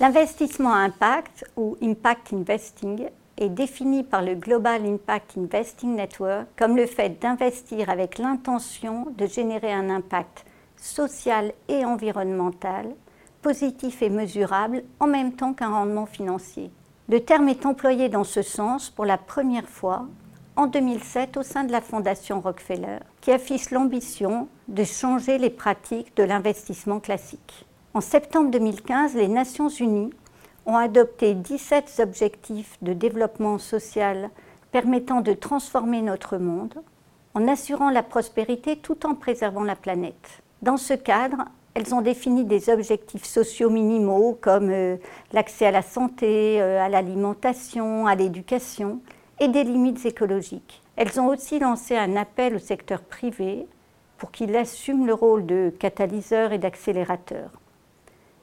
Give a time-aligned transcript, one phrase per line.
[0.00, 6.86] L'investissement impact ou impact investing est défini par le Global Impact Investing Network comme le
[6.86, 10.44] fait d'investir avec l'intention de générer un impact
[10.76, 12.94] social et environnemental
[13.42, 16.70] positif et mesurable en même temps qu'un rendement financier.
[17.08, 20.06] Le terme est employé dans ce sens pour la première fois
[20.54, 26.16] en 2007 au sein de la Fondation Rockefeller, qui affiche l'ambition de changer les pratiques
[26.16, 27.64] de l'investissement classique.
[27.94, 30.12] En septembre 2015, les Nations Unies
[30.66, 34.28] ont adopté 17 objectifs de développement social
[34.70, 36.74] permettant de transformer notre monde
[37.32, 40.42] en assurant la prospérité tout en préservant la planète.
[40.60, 44.96] Dans ce cadre, elles ont défini des objectifs sociaux minimaux comme euh,
[45.32, 49.00] l'accès à la santé, euh, à l'alimentation, à l'éducation
[49.40, 50.82] et des limites écologiques.
[50.96, 53.66] Elles ont aussi lancé un appel au secteur privé
[54.18, 57.50] pour qu'il assume le rôle de catalyseur et d'accélérateur.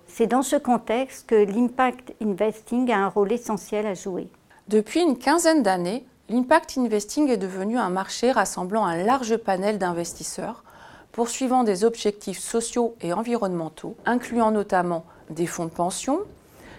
[0.07, 4.29] C'est dans ce contexte que l'impact investing a un rôle essentiel à jouer.
[4.67, 10.63] Depuis une quinzaine d'années, l'impact investing est devenu un marché rassemblant un large panel d'investisseurs
[11.11, 16.19] poursuivant des objectifs sociaux et environnementaux, incluant notamment des fonds de pension,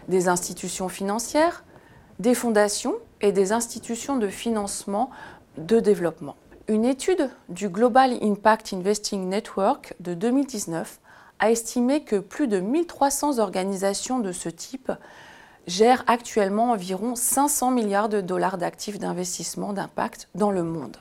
[0.08, 1.64] des institutions financières,
[2.18, 5.10] des fondations et des institutions de financement
[5.56, 6.36] de développement.
[6.68, 11.00] Une étude du Global Impact Investing Network de 2019
[11.38, 14.92] a estimé que plus de 1300 organisations de ce type
[15.66, 20.96] gèrent actuellement environ 500 milliards de dollars d'actifs d'investissement d'impact dans le monde.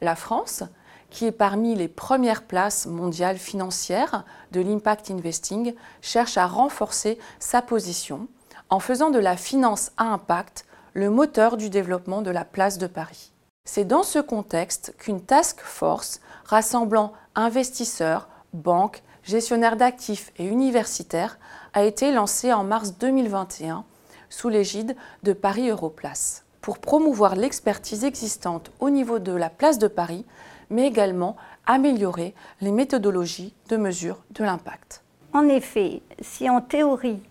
[0.00, 0.62] La France,
[1.10, 7.60] qui est parmi les premières places mondiales financières de l'impact investing, cherche à renforcer sa
[7.60, 8.28] position
[8.70, 12.86] en faisant de la finance à impact le moteur du développement de la place de
[12.86, 13.32] Paris.
[13.64, 21.38] C'est dans ce contexte qu'une task force rassemblant investisseurs, banques, gestionnaire d'actifs et universitaire,
[21.72, 23.84] a été lancé en mars 2021
[24.28, 29.88] sous l'égide de Paris Europlace pour promouvoir l'expertise existante au niveau de la place de
[29.88, 30.24] Paris,
[30.68, 31.36] mais également
[31.66, 35.02] améliorer les méthodologies de mesure de l'impact.
[35.32, 37.22] En effet, si en théorie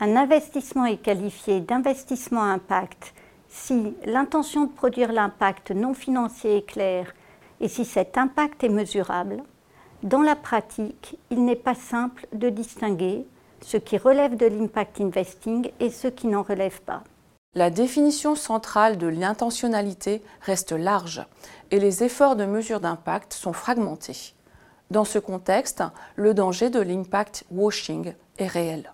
[0.00, 3.12] un investissement est qualifié d'investissement impact
[3.48, 7.12] si l'intention de produire l'impact non financier est claire
[7.60, 9.42] et si cet impact est mesurable,
[10.02, 13.26] dans la pratique, il n'est pas simple de distinguer
[13.60, 17.04] ce qui relève de l'impact investing et ce qui n'en relève pas.
[17.54, 21.22] La définition centrale de l'intentionnalité reste large
[21.70, 24.32] et les efforts de mesure d'impact sont fragmentés.
[24.90, 25.82] Dans ce contexte,
[26.16, 28.90] le danger de l'impact washing est réel.